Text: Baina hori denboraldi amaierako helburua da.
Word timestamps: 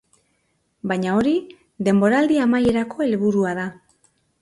Baina 0.91 1.13
hori 1.19 1.35
denboraldi 1.89 2.43
amaierako 2.49 3.09
helburua 3.09 3.57
da. 3.63 3.73